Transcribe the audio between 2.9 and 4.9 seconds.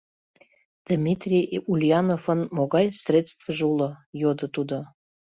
средствыже уло?— йодо тудо.